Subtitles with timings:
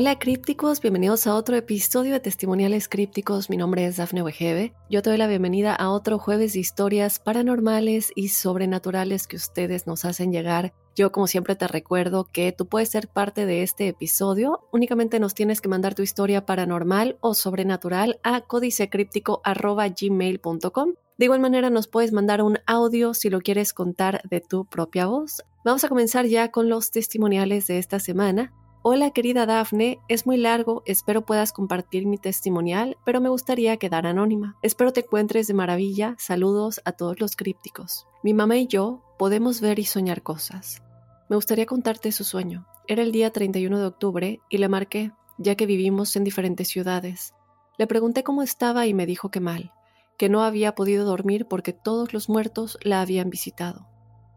[0.00, 3.50] Hola crípticos, bienvenidos a otro episodio de Testimoniales Crípticos.
[3.50, 4.72] Mi nombre es Dafne Wegebe.
[4.88, 9.88] Yo te doy la bienvenida a otro jueves de historias paranormales y sobrenaturales que ustedes
[9.88, 10.72] nos hacen llegar.
[10.94, 14.60] Yo como siempre te recuerdo que tú puedes ser parte de este episodio.
[14.70, 20.94] Únicamente nos tienes que mandar tu historia paranormal o sobrenatural a códicecríptico.gmail.com.
[21.16, 25.06] De igual manera nos puedes mandar un audio si lo quieres contar de tu propia
[25.06, 25.42] voz.
[25.64, 28.52] Vamos a comenzar ya con los testimoniales de esta semana.
[28.82, 34.06] Hola querida Dafne, es muy largo, espero puedas compartir mi testimonial, pero me gustaría quedar
[34.06, 34.56] anónima.
[34.62, 38.06] Espero te encuentres de maravilla, saludos a todos los crípticos.
[38.22, 40.80] Mi mamá y yo podemos ver y soñar cosas.
[41.28, 42.68] Me gustaría contarte su sueño.
[42.86, 47.34] Era el día 31 de octubre y le marqué, ya que vivimos en diferentes ciudades.
[47.78, 49.72] Le pregunté cómo estaba y me dijo que mal,
[50.16, 53.88] que no había podido dormir porque todos los muertos la habían visitado.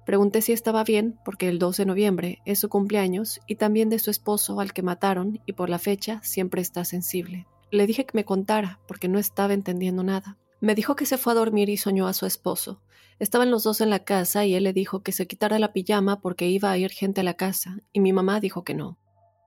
[0.05, 3.99] Pregunté si estaba bien porque el 12 de noviembre es su cumpleaños y también de
[3.99, 7.47] su esposo al que mataron y por la fecha siempre está sensible.
[7.69, 10.37] Le dije que me contara porque no estaba entendiendo nada.
[10.59, 12.81] Me dijo que se fue a dormir y soñó a su esposo.
[13.19, 16.19] Estaban los dos en la casa y él le dijo que se quitara la pijama
[16.19, 18.97] porque iba a ir gente a la casa y mi mamá dijo que no,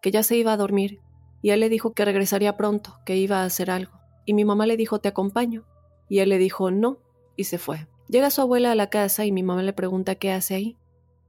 [0.00, 1.00] que ya se iba a dormir
[1.42, 3.92] y él le dijo que regresaría pronto, que iba a hacer algo.
[4.24, 5.64] Y mi mamá le dijo te acompaño
[6.08, 6.98] y él le dijo no
[7.36, 7.88] y se fue.
[8.08, 10.76] Llega su abuela a la casa y mi mamá le pregunta qué hace ahí,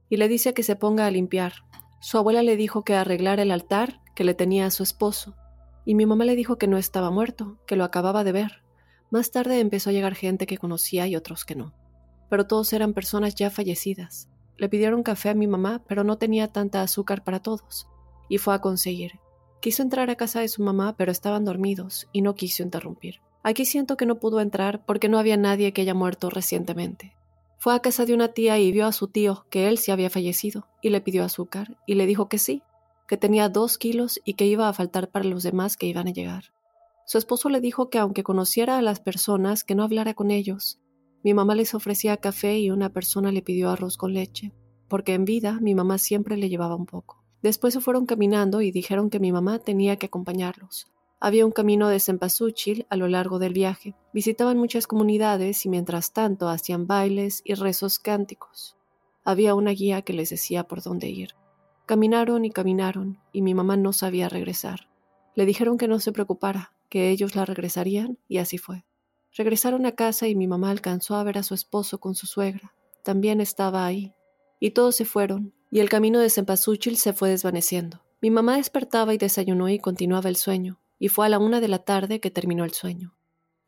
[0.08, 1.52] y le dice que se ponga a limpiar.
[2.00, 5.34] Su abuela le dijo que arreglara el altar que le tenía a su esposo,
[5.84, 8.62] y mi mamá le dijo que no estaba muerto, que lo acababa de ver.
[9.10, 11.72] Más tarde empezó a llegar gente que conocía y otros que no.
[12.28, 14.28] Pero todos eran personas ya fallecidas.
[14.58, 17.88] Le pidieron café a mi mamá, pero no tenía tanta azúcar para todos,
[18.28, 19.12] y fue a conseguir.
[19.60, 23.20] Quiso entrar a casa de su mamá, pero estaban dormidos, y no quiso interrumpir.
[23.46, 27.14] Aquí siento que no pudo entrar porque no había nadie que haya muerto recientemente.
[27.58, 30.10] Fue a casa de una tía y vio a su tío que él sí había
[30.10, 32.64] fallecido y le pidió azúcar y le dijo que sí,
[33.06, 36.12] que tenía dos kilos y que iba a faltar para los demás que iban a
[36.12, 36.46] llegar.
[37.04, 40.80] Su esposo le dijo que aunque conociera a las personas, que no hablara con ellos.
[41.22, 44.54] Mi mamá les ofrecía café y una persona le pidió arroz con leche,
[44.88, 47.22] porque en vida mi mamá siempre le llevaba un poco.
[47.42, 50.88] Después se fueron caminando y dijeron que mi mamá tenía que acompañarlos.
[51.18, 53.94] Había un camino de cempasúchil a lo largo del viaje.
[54.12, 58.76] Visitaban muchas comunidades y mientras tanto hacían bailes y rezos cánticos.
[59.24, 61.30] Había una guía que les decía por dónde ir.
[61.86, 64.88] Caminaron y caminaron y mi mamá no sabía regresar.
[65.34, 68.84] Le dijeron que no se preocupara, que ellos la regresarían y así fue.
[69.32, 72.74] Regresaron a casa y mi mamá alcanzó a ver a su esposo con su suegra.
[73.02, 74.14] También estaba ahí.
[74.60, 78.02] Y todos se fueron, y el camino de cempasúchil se fue desvaneciendo.
[78.22, 81.68] Mi mamá despertaba y desayunó y continuaba el sueño, y fue a la una de
[81.68, 83.16] la tarde que terminó el sueño.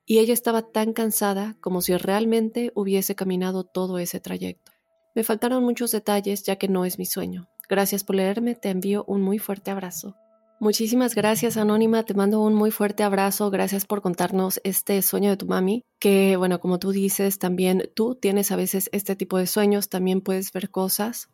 [0.07, 4.73] Y ella estaba tan cansada como si realmente hubiese caminado todo ese trayecto.
[5.15, 7.49] Me faltaron muchos detalles ya que no es mi sueño.
[7.69, 10.17] Gracias por leerme, te envío un muy fuerte abrazo.
[10.61, 15.37] Muchísimas gracias Anónima, te mando un muy fuerte abrazo, gracias por contarnos este sueño de
[15.37, 19.47] tu mami, que bueno, como tú dices, también tú tienes a veces este tipo de
[19.47, 21.29] sueños, también puedes ver cosas.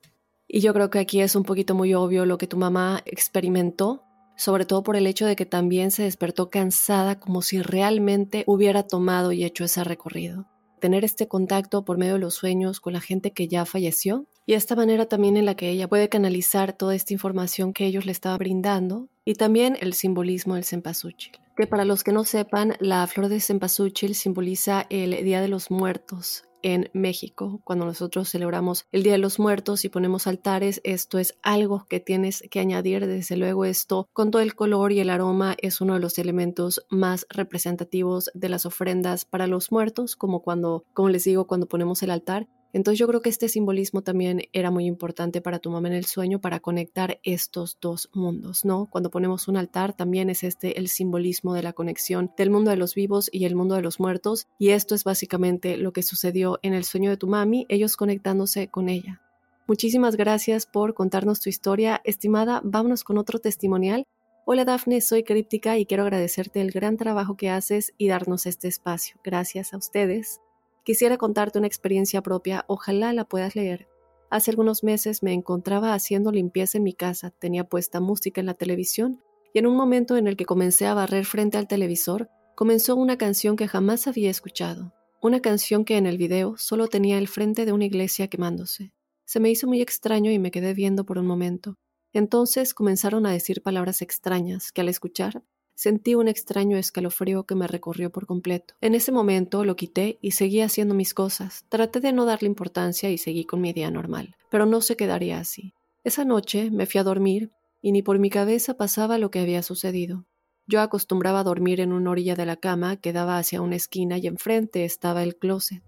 [0.46, 4.03] Y yo creo que aquí es un poquito muy obvio lo que tu mamá experimentó
[4.36, 8.82] sobre todo por el hecho de que también se despertó cansada como si realmente hubiera
[8.82, 10.46] tomado y hecho ese recorrido.
[10.80, 14.52] Tener este contacto por medio de los sueños con la gente que ya falleció y
[14.52, 18.12] esta manera también en la que ella puede canalizar toda esta información que ellos le
[18.12, 21.32] estaban brindando y también el simbolismo del cempasúchil.
[21.56, 25.70] Que para los que no sepan, la flor de cempasúchil simboliza el Día de los
[25.70, 31.18] Muertos, en México, cuando nosotros celebramos el Día de los Muertos y ponemos altares, esto
[31.18, 35.10] es algo que tienes que añadir, desde luego esto, con todo el color y el
[35.10, 40.40] aroma, es uno de los elementos más representativos de las ofrendas para los muertos, como
[40.40, 44.42] cuando, como les digo, cuando ponemos el altar, Entonces yo creo que este simbolismo también
[44.52, 48.88] era muy importante para tu mamá en el sueño para conectar estos dos mundos, ¿no?
[48.90, 52.76] Cuando ponemos un altar también es este el simbolismo de la conexión del mundo de
[52.76, 56.58] los vivos y el mundo de los muertos y esto es básicamente lo que sucedió
[56.62, 59.20] en el sueño de tu mami, ellos conectándose con ella.
[59.68, 62.60] Muchísimas gracias por contarnos tu historia, estimada.
[62.64, 64.04] Vámonos con otro testimonial.
[64.46, 68.66] Hola Dafne, soy Críptica y quiero agradecerte el gran trabajo que haces y darnos este
[68.66, 69.16] espacio.
[69.22, 70.40] Gracias a ustedes.
[70.84, 73.88] Quisiera contarte una experiencia propia, ojalá la puedas leer.
[74.28, 78.54] Hace algunos meses me encontraba haciendo limpieza en mi casa, tenía puesta música en la
[78.54, 79.22] televisión
[79.54, 83.16] y en un momento en el que comencé a barrer frente al televisor, comenzó una
[83.16, 84.92] canción que jamás había escuchado,
[85.22, 88.92] una canción que en el video solo tenía el frente de una iglesia quemándose.
[89.24, 91.78] Se me hizo muy extraño y me quedé viendo por un momento.
[92.12, 95.42] Entonces comenzaron a decir palabras extrañas que al escuchar
[95.74, 98.74] Sentí un extraño escalofrío que me recorrió por completo.
[98.80, 101.64] En ese momento lo quité y seguí haciendo mis cosas.
[101.68, 105.38] Traté de no darle importancia y seguí con mi día normal, pero no se quedaría
[105.38, 105.74] así.
[106.04, 107.50] Esa noche me fui a dormir
[107.82, 110.26] y ni por mi cabeza pasaba lo que había sucedido.
[110.66, 114.16] Yo acostumbraba a dormir en una orilla de la cama que daba hacia una esquina
[114.16, 115.82] y enfrente estaba el closet.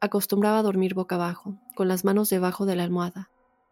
[0.00, 3.30] Acostumbraba a dormir boca abajo, con las manos debajo de la almohada.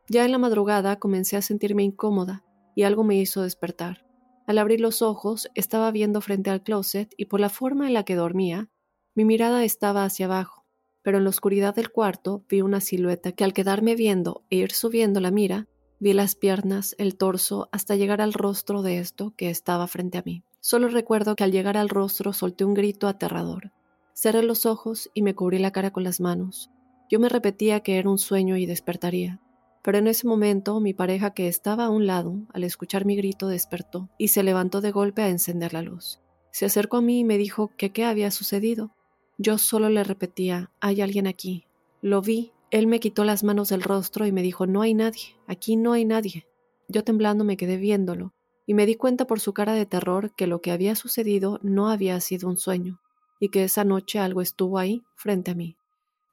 [0.08, 2.44] Ya en la madrugada comencé a sentirme incómoda
[2.76, 4.03] y algo me hizo despertar.
[4.46, 8.04] Al abrir los ojos, estaba viendo frente al closet y por la forma en la
[8.04, 8.68] que dormía,
[9.14, 10.66] mi mirada estaba hacia abajo,
[11.02, 14.72] pero en la oscuridad del cuarto vi una silueta que al quedarme viendo e ir
[14.72, 15.66] subiendo la mira,
[15.98, 20.22] vi las piernas, el torso, hasta llegar al rostro de esto que estaba frente a
[20.22, 20.42] mí.
[20.60, 23.72] Solo recuerdo que al llegar al rostro solté un grito aterrador.
[24.14, 26.70] Cerré los ojos y me cubrí la cara con las manos.
[27.10, 29.40] Yo me repetía que era un sueño y despertaría.
[29.84, 33.48] Pero en ese momento mi pareja que estaba a un lado, al escuchar mi grito,
[33.48, 36.22] despertó y se levantó de golpe a encender la luz.
[36.52, 38.94] Se acercó a mí y me dijo que qué había sucedido.
[39.36, 41.66] Yo solo le repetía, hay alguien aquí.
[42.00, 45.36] Lo vi, él me quitó las manos del rostro y me dijo, no hay nadie,
[45.46, 46.46] aquí no hay nadie.
[46.88, 48.32] Yo temblando me quedé viéndolo
[48.64, 51.90] y me di cuenta por su cara de terror que lo que había sucedido no
[51.90, 53.00] había sido un sueño
[53.38, 55.76] y que esa noche algo estuvo ahí frente a mí.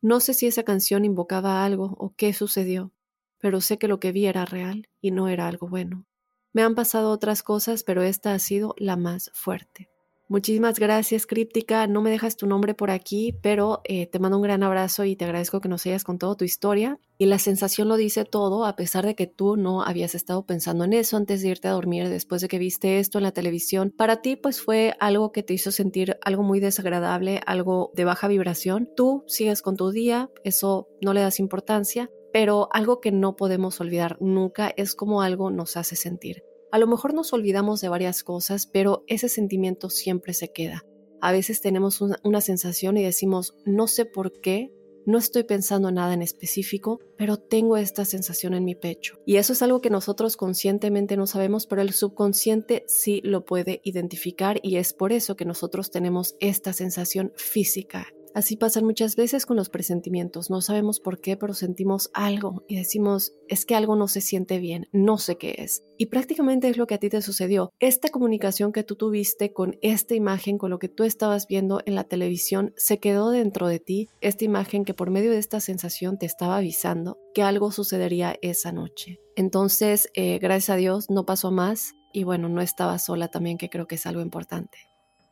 [0.01, 2.94] No sé si esa canción invocaba algo o qué sucedió,
[3.41, 6.05] pero sé que lo que vi era real y no era algo bueno.
[6.53, 9.89] Me han pasado otras cosas, pero esta ha sido la más fuerte.
[10.31, 11.88] Muchísimas gracias, Críptica.
[11.88, 15.17] No me dejas tu nombre por aquí, pero eh, te mando un gran abrazo y
[15.17, 16.97] te agradezco que nos hayas contado tu historia.
[17.17, 20.85] Y la sensación lo dice todo, a pesar de que tú no habías estado pensando
[20.85, 23.93] en eso antes de irte a dormir, después de que viste esto en la televisión.
[23.97, 28.29] Para ti, pues fue algo que te hizo sentir algo muy desagradable, algo de baja
[28.29, 28.88] vibración.
[28.95, 33.79] Tú sigues con tu día, eso no le das importancia, pero algo que no podemos
[33.81, 36.43] olvidar nunca es cómo algo nos hace sentir.
[36.71, 40.85] A lo mejor nos olvidamos de varias cosas, pero ese sentimiento siempre se queda.
[41.19, 44.73] A veces tenemos una, sensación y decimos, no sé por qué,
[45.05, 49.19] no estoy pensando nada en específico, pero tengo esta sensación en mi pecho.
[49.25, 53.81] Y eso es algo que nosotros conscientemente no sabemos, pero el subconsciente sí lo puede
[53.83, 59.45] identificar y es por eso que nosotros tenemos esta sensación física Así pasan muchas veces
[59.45, 60.49] con los presentimientos.
[60.49, 64.59] No sabemos por qué, pero sentimos algo y decimos, es que algo no se siente
[64.59, 65.83] bien, no sé qué es.
[65.97, 67.71] Y prácticamente es lo que a ti te sucedió.
[67.79, 71.95] Esta comunicación que tú tuviste con esta imagen, con lo que tú estabas viendo en
[71.95, 74.09] la televisión, se quedó dentro de ti.
[74.21, 78.71] Esta imagen que por medio de esta sensación te estaba avisando que algo sucedería esa
[78.71, 79.19] noche.
[79.35, 81.93] Entonces, eh, gracias a Dios, no pasó más.
[82.13, 84.77] Y bueno, no estaba sola también, que creo que es algo importante.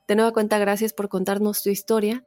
[0.07, 2.25] De nueva cuenta, gracias por contarnos tu historia.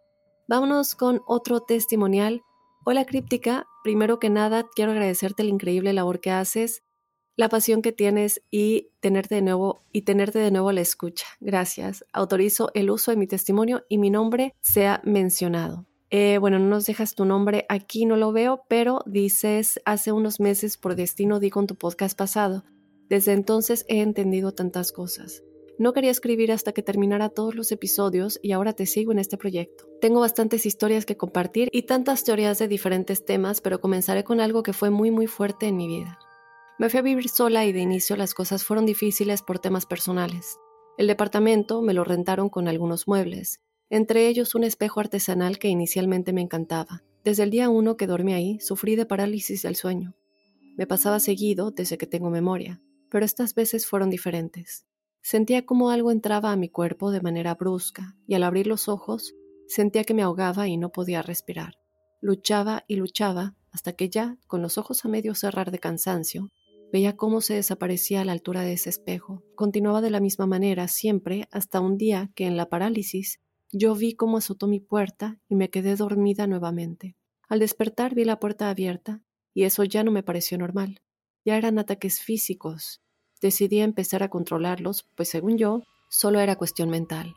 [0.49, 2.43] Vámonos con otro testimonial.
[2.85, 6.83] Hola Críptica, primero que nada quiero agradecerte la increíble labor que haces,
[7.37, 11.27] la pasión que tienes y tenerte de nuevo y tenerte de nuevo la escucha.
[11.41, 12.05] Gracias.
[12.13, 15.87] Autorizo el uso de mi testimonio y mi nombre sea mencionado.
[16.11, 20.41] Eh, bueno, no nos dejas tu nombre aquí, no lo veo, pero dices hace unos
[20.41, 22.65] meses por destino di con tu podcast pasado.
[23.09, 25.43] Desde entonces he entendido tantas cosas.
[25.79, 29.37] No quería escribir hasta que terminara todos los episodios y ahora te sigo en este
[29.37, 29.87] proyecto.
[30.01, 34.63] Tengo bastantes historias que compartir y tantas teorías de diferentes temas, pero comenzaré con algo
[34.63, 36.19] que fue muy muy fuerte en mi vida.
[36.79, 40.59] Me fui a vivir sola y de inicio las cosas fueron difíciles por temas personales.
[40.99, 46.33] El departamento me lo rentaron con algunos muebles, entre ellos un espejo artesanal que inicialmente
[46.33, 47.03] me encantaba.
[47.25, 50.17] Desde el día uno que dormí ahí, sufrí de parálisis del sueño.
[50.77, 54.87] Me pasaba seguido desde que tengo memoria, pero estas veces fueron diferentes.
[55.23, 59.35] Sentía como algo entraba a mi cuerpo de manera brusca y al abrir los ojos
[59.69, 61.79] sentía que me ahogaba y no podía respirar.
[62.21, 66.51] Luchaba y luchaba hasta que ya, con los ojos a medio cerrar de cansancio,
[66.93, 69.43] veía cómo se desaparecía a la altura de ese espejo.
[69.55, 73.41] Continuaba de la misma manera siempre hasta un día que en la parálisis
[73.73, 77.17] yo vi cómo azotó mi puerta y me quedé dormida nuevamente.
[77.49, 79.23] Al despertar vi la puerta abierta
[79.55, 81.01] y eso ya no me pareció normal.
[81.45, 83.01] Ya eran ataques físicos.
[83.43, 87.35] Decidí empezar a controlarlos, pues según yo, solo era cuestión mental.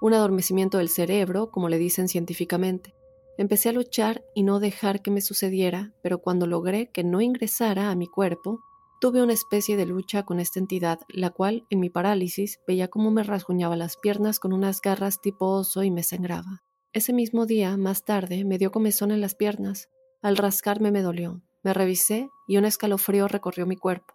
[0.00, 2.92] Un adormecimiento del cerebro, como le dicen científicamente.
[3.38, 7.90] Empecé a luchar y no dejar que me sucediera, pero cuando logré que no ingresara
[7.90, 8.60] a mi cuerpo,
[9.00, 13.10] tuve una especie de lucha con esta entidad, la cual, en mi parálisis, veía cómo
[13.10, 16.62] me rasguñaba las piernas con unas garras tipo oso y me sangraba.
[16.92, 19.88] Ese mismo día, más tarde, me dio comezón en las piernas.
[20.22, 21.42] Al rascarme me dolió.
[21.62, 24.13] Me revisé y un escalofrío recorrió mi cuerpo.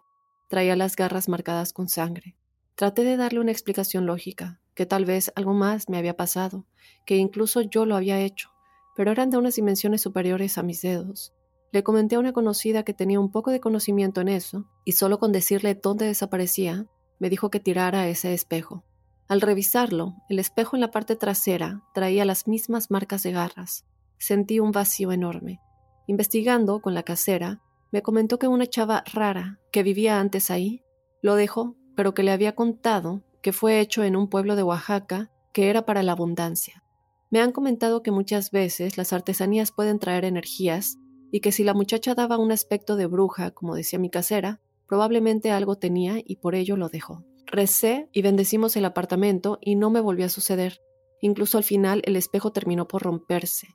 [0.50, 2.36] Traía las garras marcadas con sangre.
[2.74, 6.66] Traté de darle una explicación lógica, que tal vez algo más me había pasado,
[7.06, 8.50] que incluso yo lo había hecho,
[8.96, 11.32] pero eran de unas dimensiones superiores a mis dedos.
[11.70, 15.20] Le comenté a una conocida que tenía un poco de conocimiento en eso, y solo
[15.20, 16.84] con decirle dónde desaparecía,
[17.20, 18.82] me dijo que tirara ese espejo.
[19.28, 23.84] Al revisarlo, el espejo en la parte trasera traía las mismas marcas de garras.
[24.18, 25.60] Sentí un vacío enorme.
[26.08, 27.60] Investigando con la casera,
[27.92, 30.84] me comentó que una chava rara que vivía antes ahí
[31.22, 35.30] lo dejó, pero que le había contado que fue hecho en un pueblo de Oaxaca
[35.52, 36.84] que era para la abundancia.
[37.30, 40.98] Me han comentado que muchas veces las artesanías pueden traer energías
[41.32, 45.50] y que si la muchacha daba un aspecto de bruja, como decía mi casera, probablemente
[45.50, 47.24] algo tenía y por ello lo dejó.
[47.46, 50.80] Recé y bendecimos el apartamento y no me volvió a suceder.
[51.20, 53.68] Incluso al final el espejo terminó por romperse.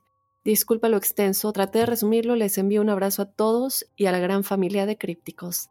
[0.46, 4.20] Disculpa lo extenso, traté de resumirlo, les envío un abrazo a todos y a la
[4.20, 5.70] gran familia de crípticos.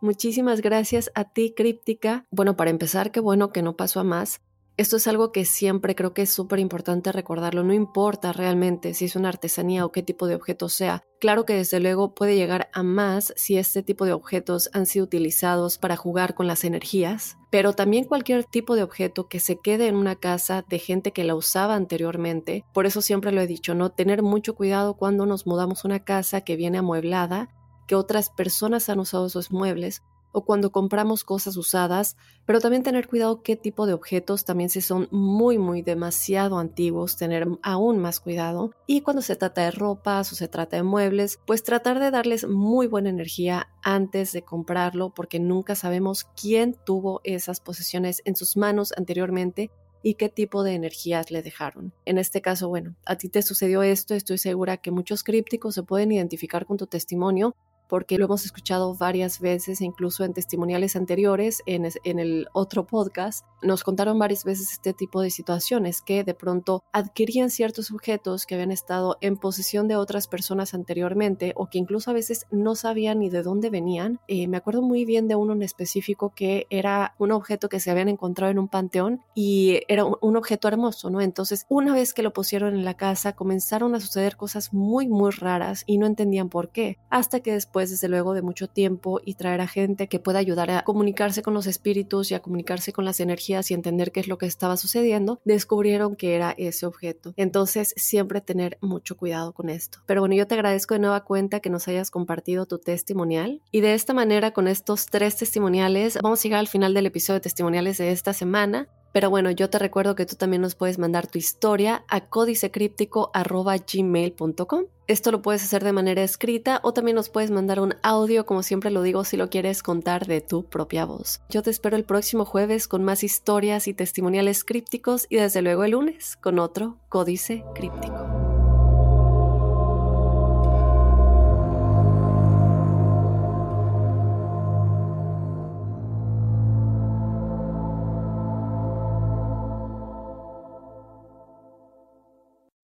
[0.00, 2.26] Muchísimas gracias a ti, críptica.
[2.32, 4.40] Bueno, para empezar, qué bueno que no pasó a más.
[4.78, 9.06] Esto es algo que siempre creo que es súper importante recordarlo, no importa realmente si
[9.06, 11.02] es una artesanía o qué tipo de objeto sea.
[11.18, 15.06] Claro que desde luego puede llegar a más si este tipo de objetos han sido
[15.06, 19.88] utilizados para jugar con las energías, pero también cualquier tipo de objeto que se quede
[19.88, 22.66] en una casa de gente que la usaba anteriormente.
[22.74, 23.92] Por eso siempre lo he dicho, ¿no?
[23.92, 27.48] Tener mucho cuidado cuando nos mudamos a una casa que viene amueblada,
[27.86, 30.02] que otras personas han usado esos muebles
[30.36, 34.82] o cuando compramos cosas usadas, pero también tener cuidado qué tipo de objetos, también si
[34.82, 38.70] son muy, muy demasiado antiguos, tener aún más cuidado.
[38.86, 42.46] Y cuando se trata de ropas o se trata de muebles, pues tratar de darles
[42.46, 48.58] muy buena energía antes de comprarlo, porque nunca sabemos quién tuvo esas posesiones en sus
[48.58, 49.70] manos anteriormente
[50.02, 51.92] y qué tipo de energías le dejaron.
[52.04, 55.82] En este caso, bueno, a ti te sucedió esto, estoy segura que muchos crípticos se
[55.82, 57.56] pueden identificar con tu testimonio
[57.88, 63.44] porque lo hemos escuchado varias veces, incluso en testimoniales anteriores, en, en, el otro podcast,
[63.62, 68.54] nos contaron varias veces este tipo de situaciones, que de pronto adquirían ciertos objetos que
[68.54, 73.20] habían estado en posesión de otras personas anteriormente o que incluso a veces no sabían
[73.20, 74.20] ni de dónde venían.
[74.28, 77.90] Eh, me acuerdo muy bien de uno en específico que era un objeto que se
[77.90, 81.20] habían encontrado en un panteón y era un, un objeto hermoso, ¿no?
[81.20, 85.30] Entonces, una vez que lo pusieron en la casa, comenzaron a suceder cosas muy, muy
[85.30, 89.60] raras y no entendían por qué, hasta que desde luego, de mucho tiempo y traer
[89.60, 93.20] a gente que pueda ayudar a comunicarse con los espíritus y a comunicarse con las
[93.20, 97.34] energías y entender qué es lo que estaba sucediendo, descubrieron que era ese objeto.
[97.36, 99.98] Entonces, siempre tener mucho cuidado con esto.
[100.06, 103.60] Pero bueno, yo te agradezco de nueva cuenta que nos hayas compartido tu testimonial.
[103.70, 107.38] Y de esta manera, con estos tres testimoniales, vamos a llegar al final del episodio
[107.38, 108.88] de testimoniales de esta semana.
[109.16, 114.84] Pero bueno, yo te recuerdo que tú también nos puedes mandar tu historia a códicecríptico.gmail.com.
[115.06, 118.62] Esto lo puedes hacer de manera escrita o también nos puedes mandar un audio, como
[118.62, 121.40] siempre lo digo, si lo quieres contar de tu propia voz.
[121.48, 125.84] Yo te espero el próximo jueves con más historias y testimoniales crípticos y desde luego
[125.84, 128.45] el lunes con otro Códice Críptico.